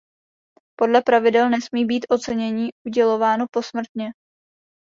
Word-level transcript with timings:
Podle 0.77 1.01
pravidel 1.01 1.49
nesmí 1.49 1.85
být 1.85 2.05
ocenění 2.09 2.69
uděleno 2.87 3.45
posmrtně. 3.51 4.09